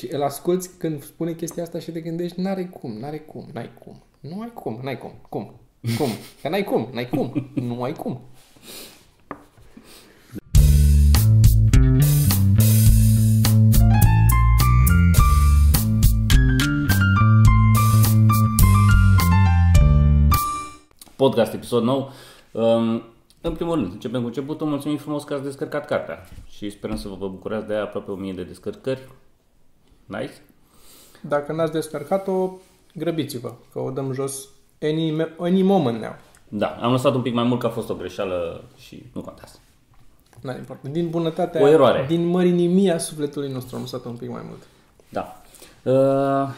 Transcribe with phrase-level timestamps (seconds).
[0.00, 3.70] Și îl asculti când spune chestia asta și te gândești, n-are cum, n-are cum, n-ai
[3.84, 4.02] cum.
[4.20, 5.60] Nu ai cum, n-ai cum, cum,
[5.98, 6.08] cum,
[6.42, 8.20] că n-ai cum, n-ai cum, nu ai cum.
[21.16, 22.12] Podcast, episod nou.
[22.52, 23.02] Um,
[23.40, 24.66] în primul rând, începem cu începutul.
[24.66, 28.32] Mulțumim frumos că ați descărcat cartea și sperăm să vă bucurați de ea aproape 1000
[28.32, 29.08] de descărcări.
[30.04, 30.32] Nice.
[31.20, 32.50] Dacă n-ați descărcat-o,
[32.94, 34.48] grăbiți-vă, că o dăm jos
[34.82, 36.14] any, any moment now.
[36.48, 39.54] Da, am lăsat un pic mai mult că a fost o greșeală și nu contează.
[40.40, 40.94] N-are important.
[40.94, 42.04] Din bunătatea, O eroare.
[42.08, 44.62] din mărinimia sufletului nostru am lăsat un pic mai mult.
[45.08, 45.36] Da.
[45.82, 46.48] Uh,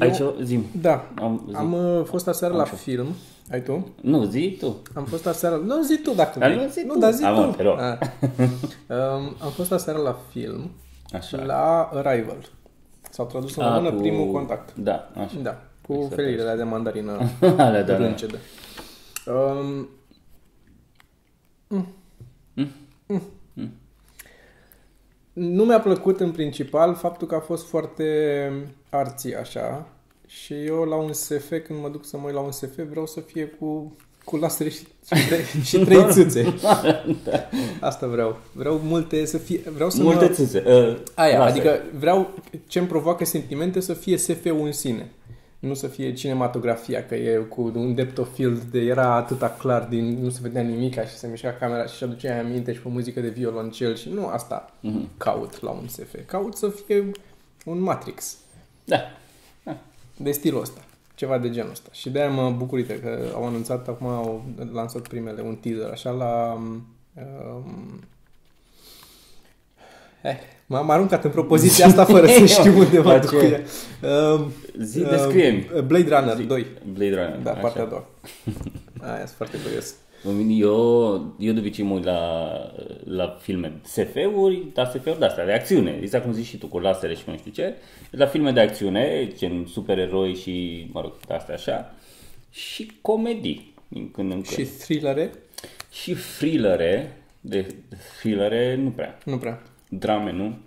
[0.00, 0.64] aici, zim.
[0.80, 1.54] Da, Am, zi.
[1.56, 2.74] am uh, fost aseară la Așa.
[2.76, 3.06] film.
[3.50, 3.88] Ai tu?
[4.00, 4.76] Nu, zi tu.
[4.94, 5.56] Am fost aseară...
[5.56, 6.64] Nu, zi tu dacă Dar vrei.
[6.64, 6.98] nu, zi nu tu.
[6.98, 7.40] dar zi Ah, tu.
[7.40, 7.78] mă, te rog.
[7.80, 7.98] Ah.
[8.88, 10.70] um, am fost aseară la film,
[11.12, 11.44] Așa.
[11.44, 12.48] la Arrival.
[13.12, 14.74] S-au tradus în Ah, română cu- primul contact.
[14.74, 15.38] Da, așa.
[15.42, 16.14] Da, cu Exact.
[16.14, 17.96] felirele de mandarină Alea, da, da.
[17.96, 18.38] râncede.
[19.26, 19.88] Um,
[21.68, 21.86] mm.
[23.54, 23.70] Mm.
[25.32, 28.50] Nu mi-a plăcut în principal faptul că a fost foarte
[28.90, 29.86] arții așa
[30.26, 33.06] și eu la un SF, când mă duc să mă uit la un SF, vreau
[33.06, 34.78] să fie cu, cu lasere și,
[35.14, 36.54] și, trei, și trei țâțe.
[37.80, 38.36] Asta vreau.
[38.52, 39.60] Vreau multe să fie...
[39.74, 40.30] Vreau să Multe mă...
[40.30, 40.62] țâțe.
[40.66, 41.50] Uh, Aia, lasă.
[41.50, 42.34] adică vreau
[42.66, 45.10] ce îmi provoacă sentimente să fie SF-ul în sine.
[45.58, 49.82] Nu să fie cinematografia, că e cu un depth of field de era atâta clar,
[49.82, 53.20] din, nu se vedea nimic și se mișca camera și aducea aminte și pe muzică
[53.20, 55.08] de violoncel și nu asta Mhm.
[55.16, 56.14] caut la un SF.
[56.26, 57.10] Caut să fie
[57.64, 58.36] un Matrix
[58.84, 58.96] Da.
[60.16, 60.80] de stilul ăsta.
[61.14, 61.88] Ceva de genul ăsta.
[61.92, 66.10] Și de-aia mă bucur, uite, că au anunțat, acum au lansat primele, un teaser, așa,
[66.10, 66.52] la...
[66.52, 68.04] Um,
[70.22, 73.36] eh, m-am aruncat în propoziția asta fără să știu unde mă La duc ce?
[73.36, 73.60] cu ea.
[74.32, 74.52] Um,
[74.82, 75.70] Zi, descrie-mi.
[75.74, 76.42] um, Blade Runner Zi.
[76.42, 76.66] 2.
[76.92, 77.38] Blade Runner.
[77.42, 77.60] Da, așa.
[77.60, 78.04] partea a doua.
[79.12, 79.94] Aia sunt foarte curios.
[80.48, 82.50] Eu, eu de obicei mă uit la,
[83.04, 87.14] la filme SF-uri, dar SF-uri de-astea, de acțiune, exact cum zici și tu, cu lasere
[87.14, 87.74] și nu știu ce.
[88.10, 91.94] La filme de acțiune, gen supereroi și, mă rog, de-astea așa,
[92.50, 94.66] și comedii, din când în când.
[94.68, 95.30] Și thrillere?
[95.92, 97.66] și thrillere, de
[98.18, 99.62] thrillere nu prea, Nu prea.
[99.88, 100.58] drame nu,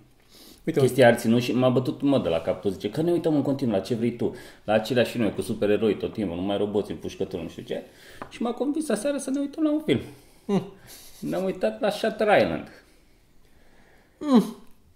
[0.66, 3.12] Uite, chestii arții nu și m-a bătut mă de la cap, tot zice că ne
[3.12, 4.34] uităm în continuu la ce vrei tu,
[4.64, 7.82] la aceleași filme cu supereroi tot timpul, numai roboți în pușcături, nu știu ce,
[8.28, 10.00] și m-a convins aseară să ne uităm la un film.
[10.46, 10.72] Hm.
[11.20, 12.68] Ne-am uitat la Shutter Island.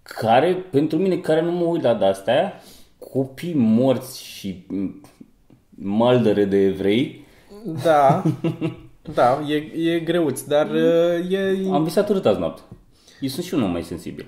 [0.03, 2.61] Care, pentru mine, care nu mă uit la de-astea,
[2.99, 5.01] copii morți și m,
[5.69, 7.25] maldăre de evrei,
[7.83, 8.23] da,
[9.13, 9.55] da, e,
[9.93, 11.69] e greuț, dar uh, e...
[11.71, 12.61] am visat urât azi noapte.
[13.19, 14.25] Eu sunt și un om mai sensibil.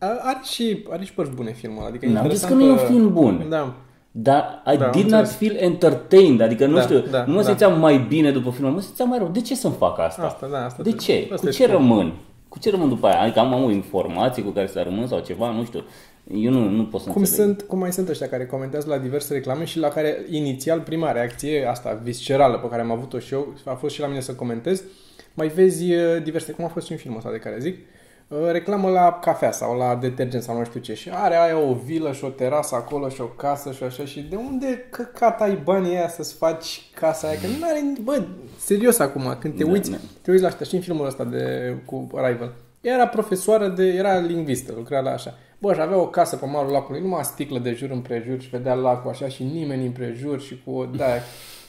[0.00, 1.88] Are și, are și părți bune filmul ăla.
[1.88, 3.46] Adică e N-am zis că interesant nu e un film bun.
[3.48, 3.74] Da.
[4.10, 5.34] Dar I Da, am did not înțeles.
[5.34, 7.46] feel entertained, adică nu Da, știu, da, nu mă da.
[7.46, 9.28] simțeam mai bine după filmul, mă simțeam mai rău.
[9.28, 10.22] De ce să-mi fac asta?
[10.22, 11.12] Asta, da, asta de te- ce?
[11.22, 11.74] asta Cu îți ce spun.
[11.76, 12.12] rămân?
[12.48, 13.20] Cu ce rămân după aia?
[13.20, 15.84] Adică am, am o informație cu care să rămân sau ceva, nu știu.
[16.34, 17.46] Eu nu, nu pot să Cum, înțeleg.
[17.46, 21.12] sunt, cum mai sunt ăștia care comentează la diverse reclame și la care inițial prima
[21.12, 24.32] reacție, asta viscerală pe care am avut-o și eu, a fost și la mine să
[24.34, 24.82] comentez,
[25.34, 27.82] mai vezi uh, diverse, cum a fost și în filmul ăsta de care zic, uh,
[28.50, 32.12] reclamă la cafea sau la detergent sau nu știu ce și are aia o vilă
[32.12, 35.96] și o terasă acolo și o casă și așa și de unde căcat ai banii
[35.96, 37.38] aia să-ți faci casa aia?
[37.40, 38.22] Că nu are, bă,
[38.58, 39.96] serios acum, când te Da, uiți, da.
[40.22, 42.52] te uiți la asta și în filmul ăsta de, cu Arrival.
[42.80, 45.34] Ea era profesoară de, era lingvistă, lucra la așa.
[45.58, 48.74] Bă, și avea o casă pe malul lacului, numai sticlă de jur împrejur și vedea
[48.74, 51.20] lacul așa și nimeni împrejur și cu o daia.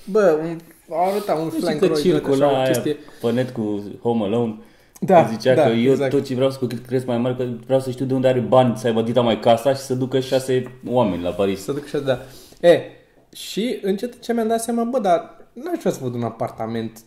[0.06, 2.98] Bă, un, arăta un Nu știu flank că roid, circula așa, o aia chestie.
[3.22, 4.56] pe net cu Home Alone.
[5.06, 6.12] Da, că zicea da, că eu exact.
[6.12, 8.28] tot ce vreau să cu cât cresc mai mare, că vreau să știu de unde
[8.28, 11.64] are bani să aibă dita mai casa și să ducă șase oameni la Paris.
[11.64, 12.20] Să duc și da.
[12.62, 12.82] E,
[13.34, 17.00] și încet ce mi-am dat seama, bă, dar n-aș vrea să văd un apartament,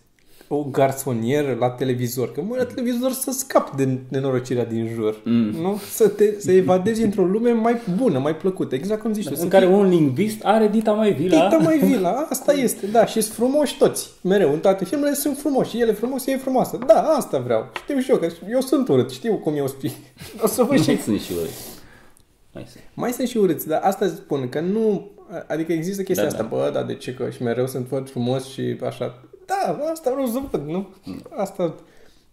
[0.54, 5.50] o garsonieră la televizor, că mă la televizor să scap de nenorocirea din jur, mm.
[5.60, 5.80] nu?
[5.90, 9.30] Să te să evadezi într-o lume mai bună, mai plăcută, exact cum zici tu.
[9.30, 11.48] În să care un lingvist are dita mai vila.
[11.48, 15.36] Dita mai vila, asta este, da, și sunt frumoși toți, mereu, în toate filmele sunt
[15.36, 19.10] frumoși, ele frumoase, e frumoasă, da, asta vreau, știu și eu, că eu sunt urât,
[19.10, 19.90] știu cum eu spun,
[20.44, 21.38] o să văd și Nu sunt și eu.
[22.54, 22.78] Hai să.
[22.94, 25.10] mai sunt și urâți, dar asta spun, că nu...
[25.46, 26.48] Adică există chestia Da, asta, da.
[26.48, 29.22] bă, dar de ce că și mereu sunt văd frumos și așa...
[29.46, 30.88] Da, asta vreau să văd, nu?
[31.30, 31.74] Asta...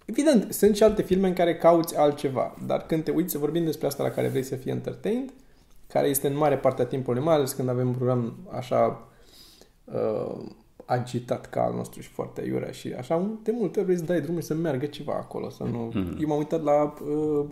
[0.06, 3.64] Evident, sunt și alte filme în care cauți altceva, dar când te uiți să vorbim
[3.64, 5.34] despre asta la care vrei să fii entertained,
[5.88, 9.08] care este în mare parte a timpului, mai ales când avem un program așa
[9.86, 10.46] uh,
[10.86, 14.22] agitat ca al nostru și foarte iurea și așa, de multe ori vrei să dai
[14.22, 15.92] drumul să meargă ceva acolo, să nu...
[15.94, 16.18] Mhm.
[16.22, 17.46] Eu m-am uitat la uh,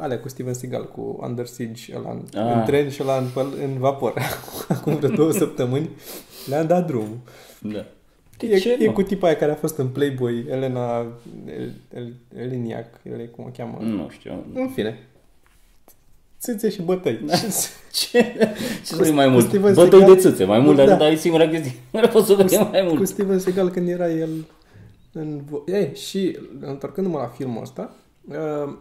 [0.00, 2.54] alea cu Steven Seagal, cu Under Siege, ăla în, Ah.
[2.54, 4.14] în tren și ăla în, păl- în vapor.
[4.68, 5.90] Acum vreo două săptămâni
[6.48, 7.16] le-am dat drumul.
[7.60, 7.84] Da.
[8.38, 8.92] De E, ce e nu?
[8.92, 11.06] cu tipa aia care a fost în Playboy, Elena
[11.48, 13.78] El, El, Eliniac, ele, cum o cheamă.
[13.80, 14.44] Nu știu.
[14.54, 14.98] În fine.
[16.40, 17.20] Țâțe și bătăi.
[17.92, 18.34] Ce?
[18.86, 19.46] Ce să mai cu mult?
[19.46, 20.88] Steven Bătăi Seagal- de țâțe, mai mult de Da.
[20.92, 21.72] atât, dar e singura chestie.
[21.90, 23.08] Nu pot să vedem mai cu mult.
[23.08, 24.28] Steven Seagal când era el
[25.12, 25.40] în...
[25.50, 27.94] vo- Ei, și întorcându-mă la filmul ăsta,
[28.28, 28.72] uh,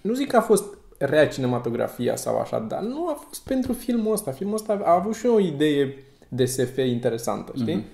[0.00, 0.64] nu zic că a fost
[0.98, 4.30] rea cinematografia sau așa, dar nu a fost pentru filmul ăsta.
[4.30, 5.94] Filmul ăsta a avut și o idee
[6.28, 7.74] de SF interesantă, știi?
[7.74, 7.84] Mhm.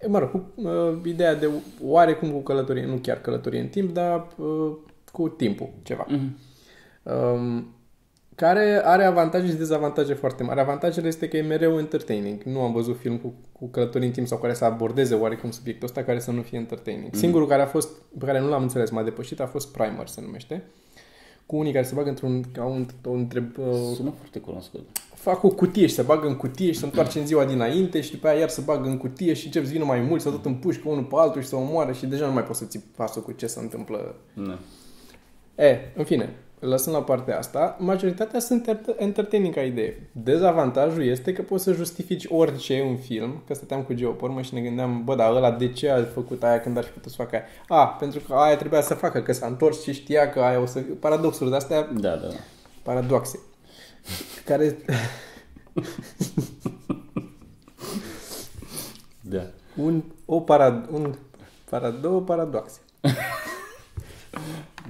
[0.00, 1.48] E, mă rog, cu uh, ideea de
[1.82, 4.72] oarecum cu călătorie, nu chiar călătorie în timp, dar uh,
[5.12, 6.06] cu timpul, ceva.
[6.08, 6.38] Mhm.
[7.02, 7.72] Um,
[8.34, 10.60] care are avantaje și dezavantaje foarte mari.
[10.60, 12.42] Avantajele este că e mereu entertaining.
[12.42, 15.88] Nu am văzut film cu, cu călătorii în timp sau care să abordeze oarecum subiectul
[15.88, 17.12] ăsta care să nu fie entertaining.
[17.12, 17.18] Mm.
[17.18, 20.20] Singurul care a fost, pe care nu l-am înțeles, m-a depășit, a fost Primer, se
[20.20, 20.64] numește.
[21.48, 24.80] Cu unii care se bagă într-un, ca un, o întreb, uh, Sună foarte cunoscut.
[25.14, 28.10] fac o cutie și se bagă în cutie și se întoarce în ziua dinainte și
[28.10, 30.44] după aia iar se bagă în cutie și încep să vină mai mulți, să tot
[30.44, 33.22] împușcă unul pe altul și să omoară și deja nu mai poți să ții pasul
[33.22, 34.58] cu ce se întâmplă Da.
[35.64, 40.10] E, în fine, lăsând la partea asta, majoritatea sunt enter- entertaining ca idee.
[40.12, 44.60] Dezavantajul este că poți să justifici orice în film, că stăteam cu Geopormă și ne
[44.60, 47.34] gândeam, bă, dar ăla de ce a făcut aia când ar fi putut să facă
[47.36, 47.44] aia?
[47.82, 50.66] A, pentru că aia trebuia să facă, că s-a întors și știa că aia o
[50.66, 50.80] să...
[51.00, 52.28] Paradoxuri de-astea, Da, da.
[52.82, 53.38] paradoxe,
[54.44, 54.76] care...
[59.20, 59.42] Da.
[59.76, 61.14] Un, o parad, un
[61.70, 62.80] para, două paradoxe.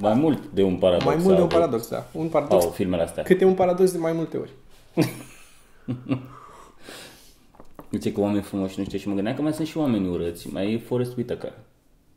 [0.00, 1.04] Mai mult de un paradox.
[1.04, 2.06] mai mult de au un paradox, da.
[2.12, 2.64] Un paradox.
[2.64, 3.22] Au filmele astea.
[3.22, 4.50] Câte un paradox de mai multe ori.
[7.90, 10.52] Zice că oameni frumoși nu știu și mă gândeam că mai sunt și oameni urâți.
[10.52, 11.52] Mai e Forrest Whitaker.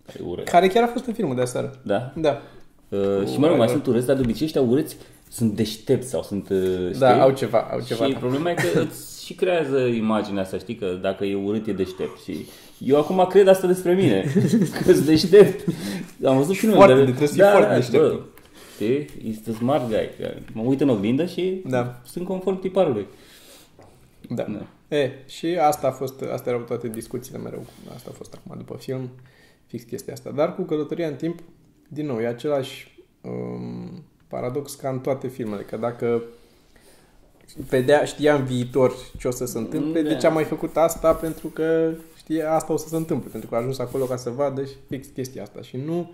[0.05, 0.47] Care e urât.
[0.47, 1.79] Care chiar a fost în filmul de aseară.
[1.83, 2.13] Da?
[2.15, 2.41] Da.
[2.89, 4.97] Uh, și mă rog, mai Mai sunt urâți, dar de obicei ăștia urâți
[5.29, 6.99] sunt deștepți sau sunt, uh, știi?
[6.99, 8.05] Da, au ceva, au ceva.
[8.05, 8.19] Și da.
[8.19, 12.21] problema e că îți și creează imaginea asta, știi, că dacă e urât e deștept.
[12.23, 12.45] Și
[12.83, 14.31] eu acum cred asta despre mine,
[14.85, 15.65] că sunt deștept.
[16.25, 18.03] Am văzut filme Foarte, dar- trebuie să fii foarte deștept.
[18.03, 18.19] Bă,
[18.73, 20.09] știi, este smart guy.
[20.19, 22.01] că Mă uit în oglindă și Da.
[22.05, 23.05] sunt conform tiparului.
[24.29, 24.43] Da.
[24.49, 24.95] Da.
[24.97, 27.65] E, și asta a fost, astea erau toate discuțiile mereu.
[27.95, 29.09] Asta a fost acum după film,
[29.67, 30.29] fix chestia asta.
[30.35, 31.39] Dar cu călătoria în timp,
[31.87, 36.21] din nou, e același um, paradox ca în toate filmele, că dacă
[37.69, 40.09] vedea, știa în viitor ce o să se întâmple, Da.
[40.09, 41.13] de ce a mai făcut asta?
[41.13, 41.91] Pentru că
[42.31, 44.73] știa asta o să se întâmple, pentru că a ajuns acolo ca să vadă și
[44.87, 45.61] fix chestia asta.
[45.61, 46.11] Și nu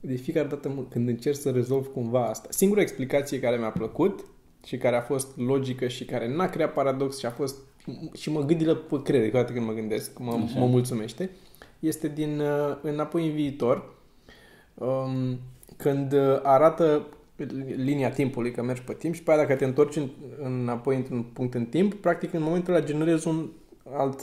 [0.00, 2.48] de fiecare dată mă- când încerc să rezolv cumva asta.
[2.50, 4.24] Singura explicație care mi-a plăcut
[4.64, 7.56] și care a fost logică și care n-a creat paradox și a fost
[8.14, 10.58] și mă gândilă pe credere, toate când mă gândesc, mă, Așa.
[10.58, 11.30] mă mulțumește,
[11.78, 13.94] este din uh, Înapoi în viitor,
[14.74, 15.38] um,
[15.76, 17.06] când uh, arată
[17.76, 20.08] linia timpului, că mergi pe timp și pe aia dacă te întorci în,
[20.42, 23.48] înapoi într-un punct în timp, practic în momentul ăla generezi un
[23.92, 24.20] alt,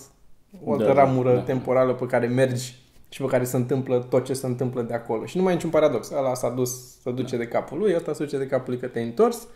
[0.64, 1.42] o altă Da, da, ramură da.
[1.42, 2.76] temporală pe care mergi
[3.10, 5.26] și pe care se întâmplă tot ce se întâmplă de acolo.
[5.26, 6.10] Și nu mai e niciun paradox.
[6.12, 8.88] Ăla s-a dus, să duce de capul lui, ăsta se duce de capul lui că
[8.88, 9.48] te-ai întors,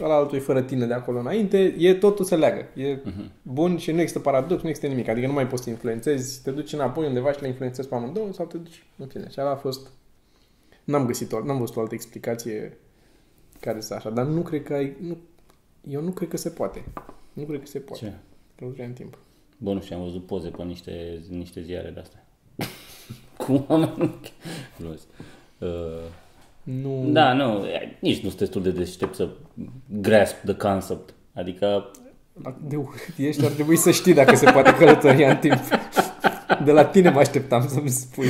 [0.00, 2.64] ăla altul e fără tine de acolo înainte, e totul se leagă.
[2.74, 3.30] E Mhm.
[3.42, 5.08] bun și nu există paradox, nu există nimic.
[5.08, 8.32] Adică nu mai poți să influențezi, te duci înapoi undeva și le influențezi pe amândouă
[8.32, 9.28] sau te duci, în fine.
[9.30, 9.88] Și ăla a fost...
[10.84, 12.76] N-am găsit o, n-am văzut o altă explicație
[13.60, 14.96] care să așa, dar nu cred că ai...
[15.00, 15.16] Nu,
[15.88, 16.84] eu nu cred că se poate.
[17.32, 18.04] Nu cred că se poate.
[18.04, 18.12] Ce?
[18.56, 19.18] Călătoria în timp.
[19.62, 22.24] Bă, nu știu, am văzut poze pe niște, niște ziare de-astea.
[23.46, 24.20] Cu oameni.
[24.78, 25.04] Glumesc.
[25.58, 25.68] Uh,
[26.62, 27.04] Nu...
[27.08, 27.64] Da, nu,
[27.98, 29.28] nici nu sunt destul de deștept să
[30.00, 31.14] grasp the concept.
[31.34, 31.90] Adică,
[32.68, 35.60] De urât ești, ar trebui să știi dacă se poate călătoria în timp.
[36.64, 38.26] De la tine mă așteptam să-mi spui.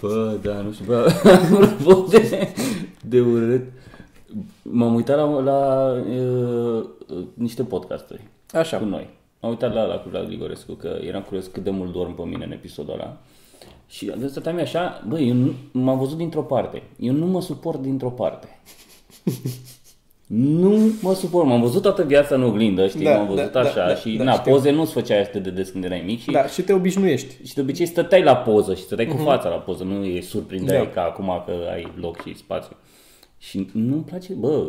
[0.00, 1.12] bă, da, nu știu, bă,
[1.52, 2.52] apropo de,
[3.04, 3.64] de urât,
[4.62, 6.86] m-am uitat la, la uh,
[7.34, 8.78] niște podcasturi cu Așa.
[8.78, 9.20] noi.
[9.42, 12.22] M-am uitat la, la cu Vlad Grigorescu, că eram curios cât de mult dorm pe
[12.22, 13.16] mine în episodul ăla.
[13.88, 16.82] Și stăteam eu așa, bă, eu nu, m-am văzut dintr-o parte.
[16.98, 18.48] Eu nu mă suport dintr-o parte.
[20.26, 21.46] nu mă suport.
[21.46, 24.16] M-am văzut toată viața în oglindă, știi, Da, m-am văzut da, așa da, da, și
[24.16, 24.52] da, na, știu.
[24.52, 27.46] poze nu-ți făceai atât de des când erai mic și, Da, și te obișnuiești.
[27.46, 30.80] și de obicei stăteai la poză și stăteai cu fața la poză, nu e surprindeai
[30.80, 30.94] Mhm.
[30.94, 31.00] Da.
[31.00, 32.76] ca acum că ai loc și spațiu.
[33.38, 34.66] Și nu-mi place, bă,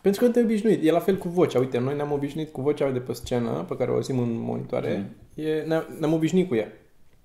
[0.00, 0.84] Pentru că te obișnuit.
[0.84, 1.58] E la fel cu vocea.
[1.58, 5.10] Uite, noi ne-am obișnuit cu vocea de pe scenă, pe care o auzim în monitoare.
[5.34, 6.68] E, ne-am, ne-am obișnuit cu ea.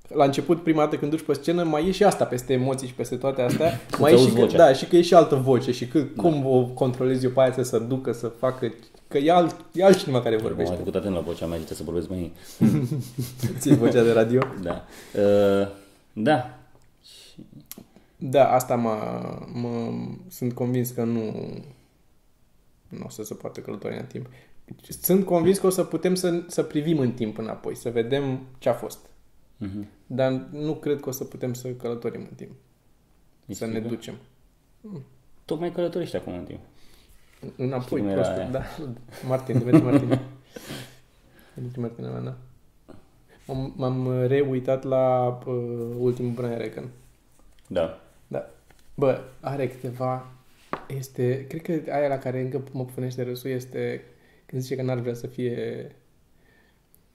[0.08, 2.94] La început, prima dată când duci pe scenă, mai e și asta peste emoții și
[2.94, 3.72] peste toate astea.
[4.00, 4.58] mai e auzi și că, vocea.
[4.58, 7.54] da, și că e și altă voce și că, cum o controlezi eu pe aia
[7.54, 8.74] să se ducă, să facă...
[9.08, 10.70] Că e, alt, e altcineva care am vorbește.
[10.70, 12.32] mai făcut atent la vocea mea, zice să vorbesc mai
[13.60, 14.42] Ții vocea de radio.
[14.64, 14.86] Da.
[15.22, 15.68] Uh,
[16.14, 16.58] da.
[17.04, 17.42] Și-
[18.18, 18.96] Da, asta mă,
[19.54, 19.92] mă,
[20.30, 21.22] sunt convins că nu,
[23.00, 24.28] nu o să se poată călători în timp.
[25.02, 28.70] Sunt convins că o să putem să, să privim în timp înapoi, să vedem ce
[28.70, 29.00] a fost.
[29.58, 29.88] Mhm.
[30.08, 32.52] Dar nu cred că o să putem să călătorim în timp.
[33.46, 33.90] Ești să ne sigur?
[33.90, 34.16] ducem.
[35.46, 36.60] Tocmai călătorești acum în timp.
[37.58, 38.50] Înapoi, Știi cum era prostul, aia?
[38.50, 38.64] da.
[39.28, 40.08] Martin, Dimitri Martin.
[41.56, 42.36] Dimitri Martin, da.
[43.48, 45.54] M-am, m-am reuitat la uh,
[45.98, 46.90] ultimul Brian Regan.
[47.68, 48.00] Da.
[48.28, 48.50] Da.
[48.96, 50.28] Bă, are câteva...
[50.88, 51.46] Este...
[51.48, 54.04] Cred că aia la care încă mă punește râsul este
[54.46, 55.92] când zice că n-ar vrea să fie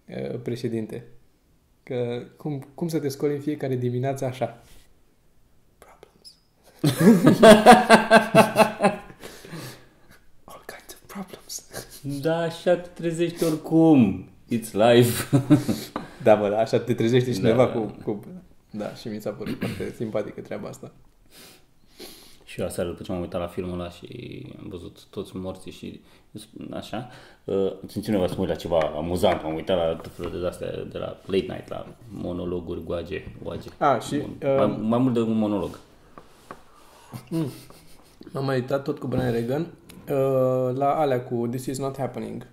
[0.09, 1.05] uh, președinte.
[1.83, 4.62] Că cum, cum să te scoli în fiecare dimineață așa?
[5.79, 6.37] Problems.
[10.45, 11.64] All kinds of problems.
[12.23, 14.29] Da, așa te trezești oricum.
[14.50, 15.25] It's life.
[16.23, 17.73] Da, bă, da, așa te trezește cineva Da.
[17.73, 18.21] cu, cu...
[18.71, 20.93] Da, și mi s-a părut foarte simpatică treaba asta.
[22.50, 25.73] Și eu aseară, după ce m-am uitat la filmul ăla și am văzut toți morții
[25.73, 26.00] și
[26.71, 27.09] așa,
[27.45, 30.47] uh, sunt cineva să mă uit la ceva amuzant, m-am uitat la tot felul de
[30.47, 33.69] astea, de la late night, la monologuri, goage, goage.
[33.78, 35.78] A, și, Mon- uh, mai, mai mult de un monolog.
[38.33, 42.47] M-am mai uitat tot cu Brian Regan uh, la alea cu This is not happening.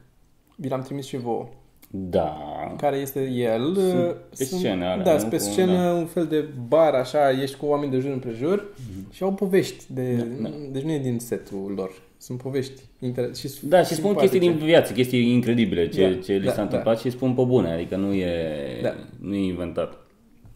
[0.56, 1.48] Vi l-am trimis și vouă.
[1.92, 2.38] Da.
[2.78, 3.74] Care este el.
[3.76, 5.18] Sunt uh, pe scenă alea, Da, nu?
[5.20, 5.94] sunt pe Cu- scenă, da.
[5.94, 8.66] un fel de bar, așa, ești cu oameni de jur împrejur
[9.12, 9.84] și au povești.
[9.94, 10.50] De, Da, da.
[10.72, 11.92] Deci nu e din setul lor.
[12.18, 12.82] Sunt povești.
[12.82, 14.20] Inter- și Da, și spun simpatice.
[14.20, 17.44] chestii din viață, chestii incredibile ce, Da, ce li da, s-a întâmplat și spun pe
[17.44, 18.94] bune, adică nu e, Da.
[19.20, 19.98] nu e inventat.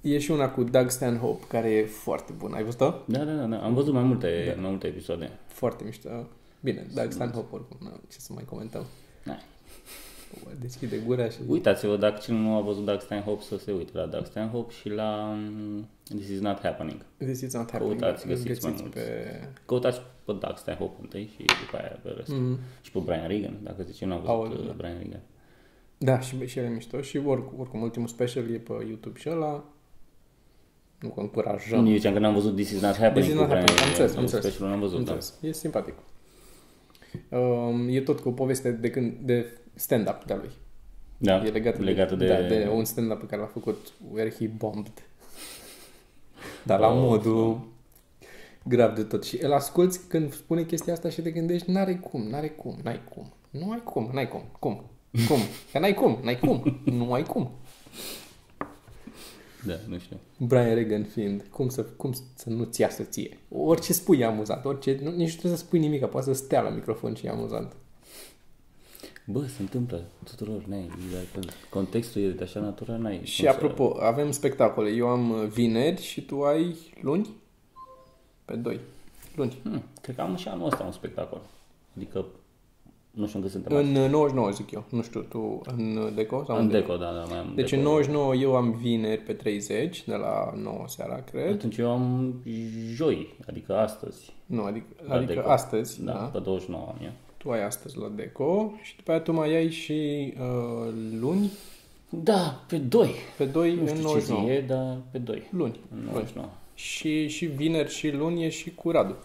[0.01, 2.55] E și una cu Doug Stanhope, care e foarte bună.
[2.55, 2.93] Ai văzut-o?
[3.05, 3.57] Da, da, da, da.
[3.57, 4.61] am văzut mai multe, Da.
[4.61, 5.29] mai multe episoade.
[5.47, 6.09] Foarte mișto.
[6.59, 8.85] Bine, Doug Stanhope oricum, nu, ce să mai comentăm.
[9.25, 9.37] Da.
[10.59, 11.37] Deschide gura și...
[11.47, 14.89] Uitați-vă, dacă cine nu a văzut Doug Stanhope, să se uite la Doug Stanhope și
[14.89, 17.05] la um, This is not happening.
[17.17, 17.99] This is not happening.
[17.99, 18.93] Căutați, Îl găsiți mai mulți.
[18.93, 19.03] pe...
[19.65, 22.29] Căutați pe Doug Stanhope întâi și după aia pe rest.
[22.29, 22.59] Mhm.
[22.81, 24.73] Și pe Brian Regan, dacă zice nu a văzut Aoleu, uh, da.
[24.77, 25.21] Brian Regan.
[25.97, 27.01] Da, și, și el e mișto.
[27.01, 29.63] Și oricum, oricum, ultimul special e pe YouTube și ăla.
[30.99, 31.83] Nu că încurajăm.
[31.83, 33.79] Nu ziceam că n-am văzut This is not happening This is cu not Brian happening.
[33.79, 33.89] Am Regan.
[33.89, 34.43] înțeles, am înțeles.
[34.43, 35.13] Specialul n-am văzut, da.
[35.13, 35.37] Înțeles.
[35.41, 35.93] E simpatic.
[37.29, 40.49] Um, e tot cu o poveste de, când, de stand-up de-a lui.
[41.17, 42.27] Da, E legat, legată de...
[42.27, 44.93] Da, de un stand-up pe care l-a făcut Where He Bombed.
[46.65, 47.59] Dar la Oh, modul
[48.63, 49.23] grav de tot.
[49.23, 53.01] Și îl asculti când spune chestia asta și te gândești, n-are cum, n-are cum, n-ai
[53.13, 53.33] cum.
[53.49, 54.83] Nu ai cum, n-ai cum, cum,
[55.27, 55.39] cum,
[55.71, 57.51] că n-ai cum, n-ai cum, nu ai cum.
[59.65, 60.17] Da, nu știu.
[60.37, 63.37] Brian Regan fiind, cum să, cum să nu-ți iasă ție.
[63.49, 66.61] Orice spui e amuzant, orice, nu, nici nu trebuie să spui nimic, poate să stea
[66.61, 67.75] la microfon și e amuzant.
[69.25, 73.55] Bă, se întâmplă tuturor, n-ai, dacă contextul e de așa natură, n-ai Și cum să-
[73.55, 74.89] apropo, avem spectacole.
[74.89, 77.29] Eu am uh, vineri și tu ai luni?
[78.45, 78.79] Pe 2.
[79.35, 79.57] Luni.
[79.63, 81.41] Hmm, cred că am și anul ăsta un spectacol.
[81.95, 82.25] Adică,
[83.11, 84.83] nu știu încă suntem În uh, 99, zic eu.
[84.89, 86.43] Nu știu, tu în uh, Deco?
[86.45, 86.79] Sau în unde?
[86.79, 87.81] Deco, da, da, mai am Deci Deco.
[87.81, 91.51] în 99 eu am vineri pe 30, de la 9 seara, cred.
[91.53, 92.33] Atunci eu am
[92.93, 94.33] joi, adică astăzi.
[94.45, 95.49] Nu, adică, La adică Deco.
[95.49, 96.17] astăzi, Da, da.
[96.19, 97.11] pe 29 am eu.
[97.37, 101.51] Tu ai astăzi la Deco și după aia tu mai ai și uh, luni
[102.09, 103.09] Da, pe 2.
[103.37, 104.45] pe 2 Nu în știu ce 99.
[104.45, 105.47] zi e, dar pe 2.
[105.51, 105.79] Luni.
[105.91, 106.07] În luni.
[106.11, 106.47] 99.
[106.73, 109.15] Și, și vineri și luni e și cu Radu.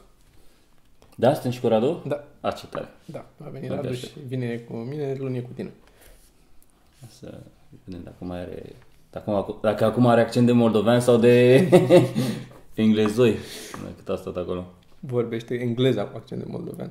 [1.16, 2.02] Da, suntem și cu Radu?
[2.06, 2.88] Da, A, ce tare.
[3.04, 3.26] da.
[3.44, 4.12] A venit Abia Radu aștept.
[4.12, 5.72] și vine cu mine, luni e cu tine.
[7.08, 7.38] Să
[7.84, 8.62] vedem dacă mai are...
[9.10, 11.68] Dacă, dacă acum are accent de moldovean sau de
[12.74, 13.36] englezoi.
[13.96, 14.64] Cât a stat acolo.
[15.00, 16.90] Vorbește engleza cu accent de moldovean.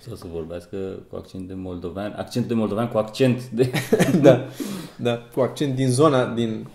[0.00, 0.76] Sau să vorbească
[1.10, 2.12] cu accent de moldovean.
[2.16, 3.70] Accent de moldovean cu accent de...
[4.22, 4.46] da,
[4.96, 6.66] da, cu accent din zona din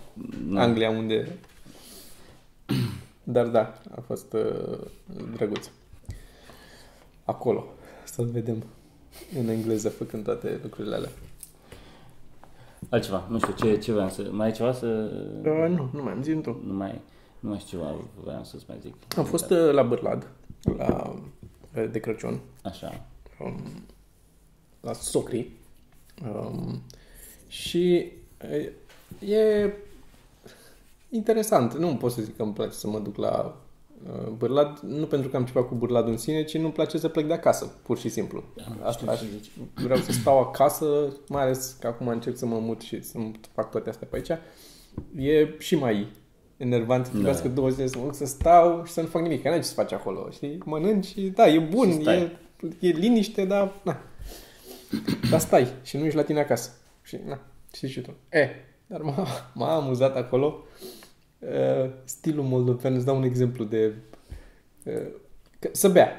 [0.50, 0.62] Da.
[0.62, 1.38] Anglia unde...
[3.22, 4.78] Dar da, a fost uh,
[5.36, 5.68] drăguț.
[7.24, 7.64] Acolo,
[8.04, 8.64] să-l vedem
[9.38, 11.10] în engleză făcând toate lucrurile alea.
[12.88, 14.28] Altceva, nu știu, ce, ce vreau să...
[14.30, 14.86] Mai ai ceva să...
[15.44, 16.60] Uh, nu, nu mai am zis tu.
[16.66, 17.00] Nu mai,
[17.40, 18.94] nu mai știu ceva vreau să-ți mai zic.
[19.16, 20.30] Am fost uh, la Bârlad,
[20.76, 21.14] la,
[21.76, 23.06] uh, de Crăciun, Așa.
[23.40, 23.62] um,
[24.80, 25.50] la Socri.
[26.24, 26.82] Um,
[27.46, 28.12] și
[29.20, 29.72] uh, e
[31.10, 31.74] interesant.
[31.76, 33.52] Nu pot să zic că îmi place să mă duc la uh,
[34.36, 37.26] Bârlad, nu pentru că am ceva cu Bârladul în sine, ci nu-mi place să plec
[37.26, 38.44] de acasă, pur și simplu.
[38.82, 39.20] Asta aș,
[39.74, 43.18] vreau să stau acasă, mai ales că acum încerc să mă mut și să
[43.54, 44.40] fac toate astea pe aici.
[45.16, 46.12] E și mai
[46.56, 47.16] enervant să Da.
[47.18, 49.58] trebuiască două zile să mă duc să stau și să nu fac nimic, că n-ai
[49.60, 50.58] ce să faci acolo, știi?
[50.64, 52.16] Mănânci și da, e bun, Și stai.
[52.80, 54.00] e, e liniște, dar na.
[55.30, 56.70] Dar stai și nu ești la tine acasă.
[57.02, 57.40] Și na,
[57.72, 58.14] știi și tu.
[58.30, 58.48] E,
[58.86, 61.02] dar m-a, m-a amuzat acolo uh,
[62.04, 63.92] stilul moldovean, îți dau un exemplu de
[64.84, 65.06] uh,
[65.58, 66.10] că, să bea.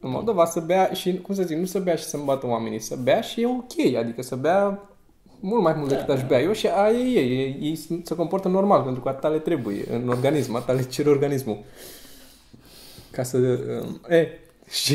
[0.00, 2.78] În Moldova să bea și, cum să zic, nu să bea și să-mi bată oamenii,
[2.78, 4.90] să bea și e ok, adică să bea
[5.40, 8.14] mult mai mult decât Da, aș bea eu și aia e, e, e, ei se
[8.16, 11.58] comportă normal, pentru că atâta le trebuie în organism, atâta le cere organismul.
[13.10, 13.36] Ca să...
[13.38, 14.28] Um, e,
[14.70, 14.94] și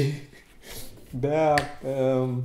[1.20, 1.56] bea
[2.20, 2.44] um,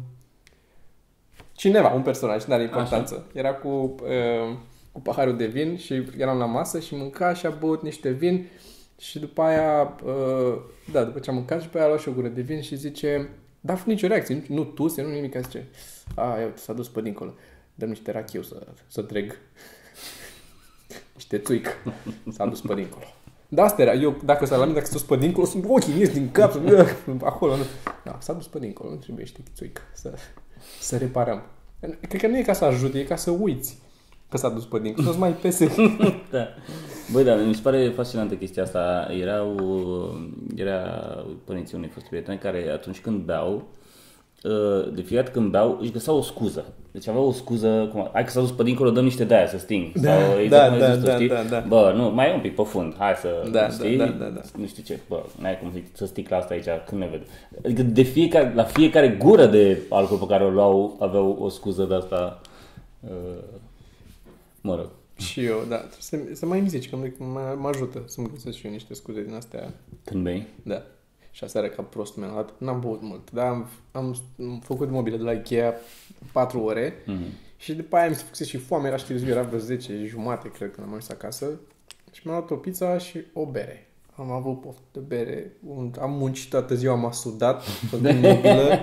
[1.53, 3.15] cineva, un personaj, nu are importanță.
[3.15, 3.39] Așa.
[3.39, 4.59] Era cu, um,
[4.93, 8.47] cu paharul de vin și eram la masă și mânca și a băut niște vin
[8.99, 10.59] și după aia, uh,
[10.93, 12.61] da, după ce am mâncat și pe aia a luat și o gură de vin
[12.61, 13.29] și zice,
[13.61, 15.69] da, fă nicio reacție, nu tuse, nu nimic, zice,
[16.15, 17.35] a, ia uite, s-a dus pe dincolo,
[17.75, 19.39] dăm niște rachiu să, să treg.
[21.15, 21.69] niște țuic,
[22.33, 23.05] s-a dus pe dincolo.
[23.49, 23.93] Da, asta era.
[23.93, 26.55] Eu, dacă s-a la mine, dacă s-a dus pe dincolo, sunt ochii ies din cap,
[27.23, 27.57] acolo.
[27.57, 27.63] Nu.
[28.05, 30.15] Da, s-a dus pe dincolo, nu trebuie știi țuic să,
[30.81, 31.43] să reparăm.
[32.09, 33.79] Cred că nu e ca să ajute, e ca să uiți
[34.31, 35.75] că s-a dus pe dincolo, să-ți mai pese.
[36.33, 36.47] da.
[37.13, 39.09] Băi, da, mi se pare fascinantă chestia asta.
[39.21, 39.55] Erau,
[40.57, 40.81] era
[41.45, 43.63] părinții unei foste prieteni care atunci când beau,
[44.43, 46.65] uh, de fiecare dată când beau, își găseau o scuză.
[46.93, 49.59] Deci aveau o scuză, cum, hai că s-a dus pe dincolo, dăm niște de-aia să
[49.59, 49.93] sting.
[49.93, 51.29] Da, Sau, da, exact cum ai da, zis tu, da, știi?
[51.29, 51.65] da, da.
[51.69, 53.97] Bă, nu, mai e un pic pe fund, hai să, Da, știi?
[53.97, 54.41] da, da, da.
[54.57, 57.23] Nu știu ce, bă, n-ai cum zic, să stic la asta aici când ne ved.
[57.65, 61.85] Adică de fiecare, la fiecare gură de alcool pe care o luau, aveau o scuză
[61.89, 62.41] de asta,
[63.01, 63.11] uh,
[64.61, 64.91] mă rog.
[65.17, 68.31] și eu, da, trebuie să, să mai îmi zici, că mă, mă, mă ajută să-mi
[68.33, 69.73] găsesc și eu niște scuze din astea.
[70.05, 70.47] Când bei?
[70.63, 70.83] Da.
[71.31, 72.51] Și aseară ca prost mi-am luat.
[72.59, 75.75] N-am băut mult, dar am, am, am făcut mobile de la Ikea
[76.33, 77.23] 4 ore Mhm.
[77.57, 80.51] și după aia mi se făcuse și foame, era și târziu, era vreo 10 jumate,
[80.51, 81.47] cred, când am ajuns acasă.
[82.13, 83.85] Și mi-am luat o pizza și o bere.
[84.17, 88.79] Am avut poftă de bere, un- am muncit toată ziua, m-a sudat, făcând mobilă.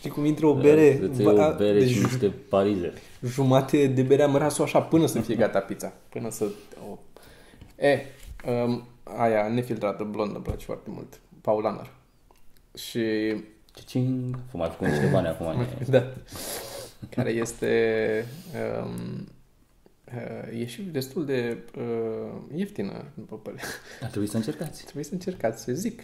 [0.00, 0.92] Știi cum intră o bere?
[0.94, 2.92] Da, Să-ți Bă, iei a- o bere deci și niște parize.
[3.24, 5.92] jumate de bere am rămas așa până să fie gata pizza.
[6.08, 6.44] Până să...
[6.90, 6.98] O...
[7.84, 8.00] E,
[8.64, 11.20] um, aia nefiltrată, blondă, îmi place foarte mult.
[11.40, 11.90] Paulaner.
[12.76, 13.00] Și...
[13.86, 15.46] Cing, mai făcut niște bani acum.
[15.60, 16.12] e- Da.
[17.10, 18.24] Care este...
[18.84, 19.28] Um,
[20.52, 23.62] uh, e și destul de uh, ieftină, după părere.
[24.02, 24.82] Ar trebui să încercați.
[24.82, 26.02] Trebuie să încercați, să zic.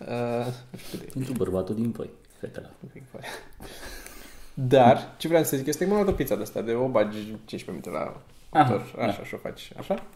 [0.00, 2.70] Uh, nu știu cât de Pentru bărbatul din voi, fetele.
[2.82, 3.26] un pic foaie.
[4.54, 6.88] Dar, ce vreau să zic este că m-am luat o pizza de asta, de o
[6.88, 10.06] bagi 15 minute la Aha, cuptor, așa, și o faci, așa.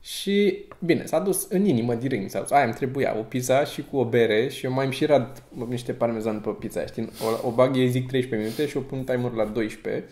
[0.00, 2.50] Și, bine, s-a dus în inimă direct, mi s-a dus.
[2.50, 5.42] Aia îmi trebuia, o pizza și cu o bere și eu mai îmi și rad
[5.68, 7.10] niște parmezan pe pizza aia, știi?
[7.42, 10.04] O, o bag, ei zic 13 minute și o pun timer la 12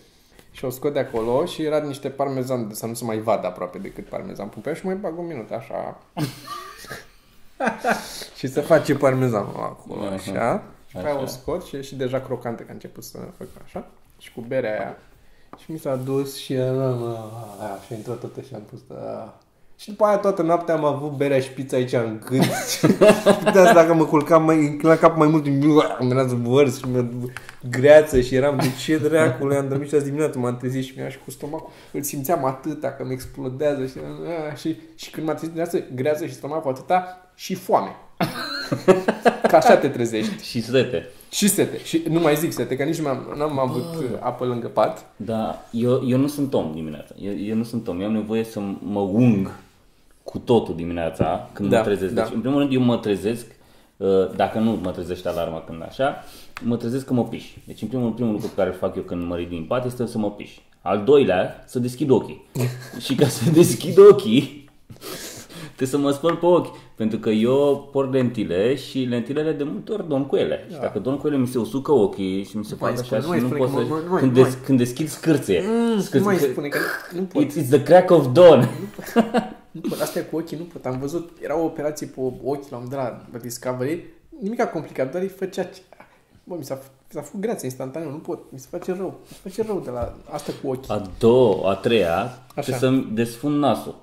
[0.51, 3.47] și o scot de acolo și rad niște parmezan de să nu se mai vadă
[3.47, 6.03] aproape decât parmezan pun pe ea și mai bag un minut, așa.
[8.39, 10.15] și se face parmezanul acolo, Aha.
[10.15, 10.63] așa.
[10.87, 11.27] Și pe aia o Așa.
[11.27, 13.87] scot și e și deja crocante, că a început să facă așa.
[14.19, 14.97] Și cu berea aia.
[15.59, 19.41] Și mi s-a dus și a, a, și a intrat tot și am pus a.
[19.79, 22.45] Și după aia toată noaptea am avut berea și pizza aici în gât.
[23.45, 25.47] Puteați dacă mă culcam mai, înclina capul mai mult,
[26.01, 27.33] îmi era vărs și mi
[27.71, 31.09] greață și eram de ce dracule, am dormit și azi dimineață, m-am trezit și mi-a
[31.09, 33.93] și cu stomacul, îl simțeam atâta că mi explodează și,
[34.51, 37.97] a, și, și când m-a trezit dimineață, greață și stomacul atâta și foame.
[39.51, 40.45] Ca așa te trezești.
[40.45, 41.09] Și sete.
[41.31, 41.79] Și sete.
[41.85, 45.07] Și nu mai zic sete, că nici nu am n-am avut uh, apă lângă pat.
[45.17, 47.15] Da, eu, eu nu sunt om dimineața.
[47.19, 48.01] Eu, eu nu sunt om.
[48.01, 49.51] Eu am nevoie să mă ung
[50.27, 52.13] cu totul dimineața când Da, mă trezesc.
[52.15, 52.23] da.
[52.23, 53.47] Deci, în primul rând, eu mă trezesc,
[53.97, 56.25] uh, dacă nu mă trezește alarma când așa,
[56.63, 57.45] mă trezesc că mă piș.
[57.65, 59.85] Deci, în primul, primul lucru pe care îl fac eu când mă ridic din pat
[59.85, 60.51] este să mă piș.
[60.83, 62.45] Al doilea, să deschid ochii.
[63.05, 64.69] și ca să deschid ochii,
[65.65, 66.77] trebuie să mă spăl pe ochi.
[66.97, 70.67] Pentru că eu port lentile și lentilele de multe ori dorm cu ele.
[70.73, 73.19] Și dacă dorm cu ele, mi se usucă ochii și mi se mai fac spune,
[73.21, 73.93] așa nu și mai nu spune pot că să...
[73.95, 75.63] mă- nu mai- când, nu des, când deschid scârție.
[75.95, 76.79] Nu scârție mai că- spune că
[77.13, 77.43] nu, nu pot.
[77.45, 78.69] It's, it's the crack of dawn.
[79.83, 80.01] Nu pot.
[80.01, 80.87] Astea cu ochii nu pot.
[80.87, 84.05] Am văzut, era o operație pe ochi la un de la Discovery.
[84.41, 85.63] Nimic complicat, doar îi făcea...
[85.63, 85.81] ce-
[86.45, 88.53] Bă, mi s-a, mi s-a făcut greață instantaneu, nu pot.
[88.53, 89.21] Mi se face rău.
[89.23, 90.93] Mi se face rău de la asta cu ochii.
[90.93, 92.77] A doua, a treia, trebuie Așa.
[92.77, 93.95] să-mi desfund nasul.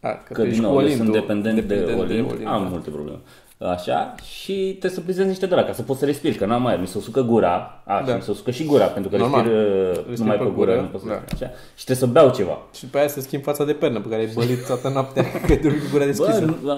[0.00, 2.46] A, că, Că tu ești din cu nou, eu sunt Olindu, dependent, de Olint, Olint,
[2.46, 2.68] am da.
[2.68, 3.18] multe probleme.
[3.58, 6.66] Așa, și trebuie să plizez niște de la ca să pot să respir, că n-am
[6.66, 8.10] aer, mi se usucă gura, a, Da.
[8.10, 9.42] și mi se usucă și gura, pentru că Normal.
[9.42, 11.12] respir, uh, Respiri numai pe pe gură, gură, nu pot să da.
[11.12, 12.58] respir, așa, și trebuie să beau ceva.
[12.74, 15.52] Și după aia să schimb fața de pernă pe care ai bălit toată noaptea că
[15.52, 16.44] ai dormit cu gura Bă, deschisă.
[16.44, 16.70] nu-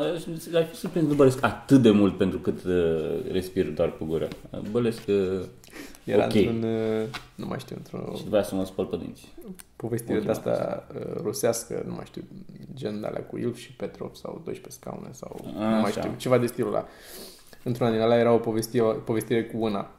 [0.56, 2.72] ai fi surprins, nu bălesc atât de mult pentru cât uh,
[3.32, 4.28] respir doar pe gură.
[4.70, 5.14] Bălesc uh,
[6.04, 6.34] Era ok.
[6.34, 9.34] într-un, uh, nu mai știu, într-o și după aia să mă spăl pe dinți.
[9.76, 12.22] povestire Ultima de asta uh, rusească, nu mai știu,
[12.74, 16.00] gen de alea cu Ilf și Petrov sau 12 scaune sau nu mai Așa.
[16.00, 16.86] știu, ceva de stilul ăla.
[17.62, 19.90] Într-una din alea era o povestire, povestire cu una,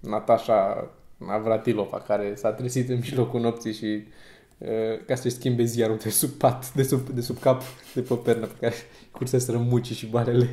[0.00, 4.02] Natasha Navratilova, care s-a trezit în mijlocul nopții și
[4.58, 7.62] uh, ca să-și schimbe ziarul de sub pat, de sub, de sub cap,
[7.94, 8.74] de pe pernă, pe care
[9.10, 10.48] curseseră mucii și barele.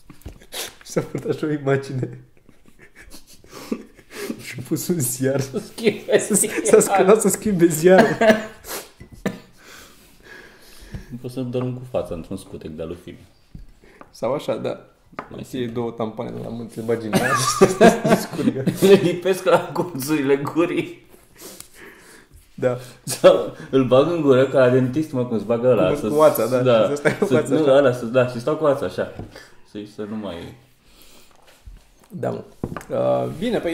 [0.84, 2.24] S-a făcut așa o imagine.
[4.76, 5.40] Și a pus un ziar.
[5.40, 6.18] Schimbe
[6.64, 8.16] S-a sculat să schimbe ziarul.
[11.10, 13.16] Nu pot să dorm cu fața într-un scutec de alufin.
[14.10, 14.80] Sau așa, da.
[15.30, 18.64] Mai Ție două tampoane de la mână, te bagi în aia și scurgă.
[18.80, 21.06] Le lipesc la colțurile gurii.
[22.54, 22.78] Da.
[23.02, 25.92] Sau îl bag în gură ca la dentist, mă, cum îți bagă ăla.
[25.92, 26.58] Cu- cu oața, da.
[26.62, 26.86] da.
[26.88, 27.76] Să stai cu Să- oața nu, așa.
[27.76, 29.12] ăla, să, da, și stau cu ața așa.
[29.70, 30.34] Să, să nu mai...
[32.10, 32.44] Da, mă.
[32.90, 33.72] Uh, bine, păi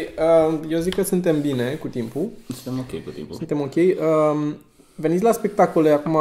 [0.48, 2.28] uh, eu zic că suntem bine cu timpul.
[2.48, 3.36] Suntem ok cu timpul.
[3.36, 3.74] Suntem ok.
[3.74, 4.54] Uh,
[4.94, 6.16] veniți la spectacole acum,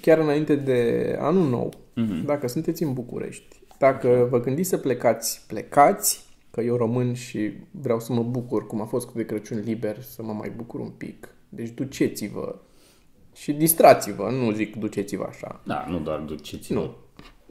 [0.00, 2.24] chiar înainte de anul nou, Mhm.
[2.24, 3.60] dacă sunteți în București.
[3.78, 8.80] Dacă vă gândiți să plecați, plecați, că eu român și vreau să mă bucur, cum
[8.80, 11.28] a fost cu de Crăciun liber, să mă mai bucur un pic.
[11.48, 12.54] Deci duceți-vă
[13.34, 15.60] și distrați-vă, nu zic duceți-vă așa.
[15.66, 16.80] Da, nu doar duceți-vă.
[16.80, 16.94] Nu.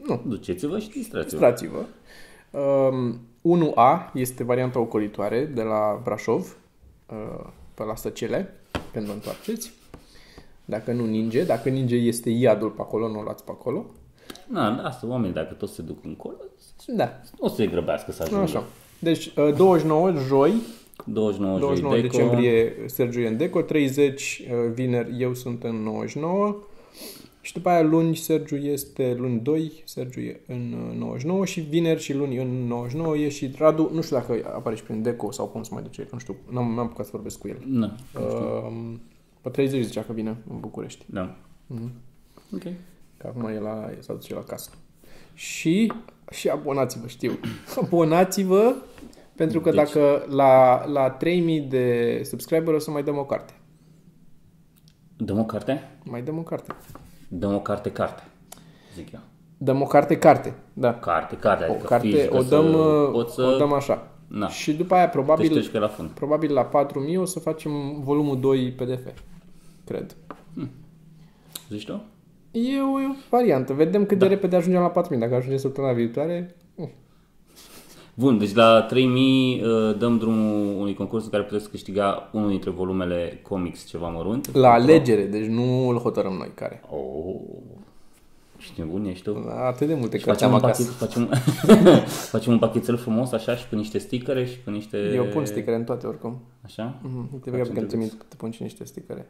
[0.07, 1.29] Nu, Duceți-vă și distrați-vă.
[1.29, 1.85] distrați-vă.
[2.51, 6.57] Um, 1A este varianta ocolitoare de la Brașov
[7.09, 8.53] uh, pe la Săcele,
[8.93, 9.71] când vă întoarceți.
[10.65, 13.85] Dacă nu ninge, dacă ninge este iadul pe acolo, nu o luați pe acolo.
[14.47, 16.35] Na, asta, oamenii, dacă toți se duc încolo,
[16.87, 18.43] Da, o să se grăbească să ajungă.
[18.43, 18.63] așa.
[18.99, 20.53] Deci uh, 29 joi,
[21.05, 25.75] 29, 29 joi, Deco, decembrie Sergiu e în Deco, 30 uh, vineri eu sunt în
[25.75, 26.55] 99
[27.47, 32.01] și după aia luni Sergiu este luni 2, Sergiu e în uh, 99 și vineri
[32.01, 35.45] și luni în 99 e și Radu, nu știu dacă apare și prin Deco sau
[35.47, 37.57] cum se mai duce, nu știu, n-am, n-am apucat să vorbesc cu el.
[37.65, 38.93] Na, Uh,
[39.41, 41.35] pe 30 zicea că vine în București, da.
[41.67, 41.91] Mhm.
[42.53, 42.63] Ok.
[43.17, 44.69] că acum e la, s-a dus și la casă.
[45.33, 45.93] Și,
[46.31, 47.31] și abonați-vă, știu.
[47.81, 48.75] Abonați-vă
[49.35, 53.53] pentru că Deci- dacă la, la 3000 de subscriber o să mai dăm o carte.
[55.17, 55.81] Dăm o carte?
[56.03, 56.75] Mai dăm o carte.
[57.27, 58.23] Dăm o carte, carte.
[58.95, 59.19] Zic eu.
[59.57, 60.53] Dăm o carte, carte.
[60.73, 60.93] Da.
[60.93, 64.07] Carte, carte, O adică carte, fizică o dăm, să, uh, poți să o dăm așa.
[64.27, 64.47] Na.
[64.47, 66.09] Și după aia te probabil, ștergi pe la fund.
[66.09, 69.05] probabil la 4000 o să facem volumul 2 PDF.
[69.85, 70.15] Cred.
[71.69, 72.03] Zici tu?
[72.51, 73.73] E o, e o variantă.
[73.73, 75.21] Vedem cât de repede ajungem la 4000.
[75.21, 76.66] Dacă ajungem săptămâna viitoare, uh,
[78.19, 82.69] Bun, deci la 3000 uh, dăm drumul unui concurs în care puteți câștiga unul dintre
[82.69, 84.55] volumele comics ceva mărunt.
[84.55, 85.23] la alegere.
[85.25, 86.81] Deci nu îl hotărâm noi care.
[86.89, 87.35] Oh,
[88.57, 89.45] și nebun ești tu.
[89.65, 90.83] Atât de multe Și cărți facem am un, acasă.
[90.99, 91.29] pachet, facem,
[92.35, 94.97] facem un pachetel frumos așa și cu niște stickere și cu niște...
[95.13, 96.41] Eu pun stickere în toate oricum.
[96.63, 96.95] Așa?
[97.01, 97.29] Mhm.
[97.33, 99.29] Uite, vreau că te, te pun și niște stickere.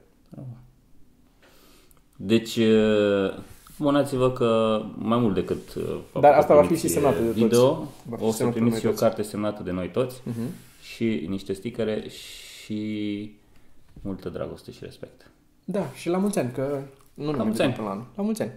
[2.16, 3.34] Deci, uh,
[3.80, 7.18] abonați-vă că mai mult decât uh, faptul Dar că asta va fi primiți, și semnată
[7.22, 7.44] de uh, toți.
[7.44, 9.02] video, Va fi o să semnată de primiți noi și o toți.
[9.02, 10.42] carte semnată de noi toți Mhm.
[10.82, 13.32] și niște stickere și
[14.02, 15.30] multă dragoste și respect.
[15.66, 16.80] Da, și la mulți ani, că
[17.14, 17.74] nu ne mai mulți vedem ani.
[17.76, 18.06] până la anul.
[18.16, 18.52] La mulți ani.